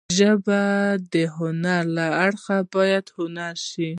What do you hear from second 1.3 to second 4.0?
هنري اړخ باید هیر نشي.